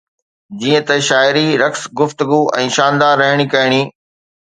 [0.61, 3.81] جيئن ته شاعري، رقص، گفتگو ۽ شاندار رهڻي ڪهڻي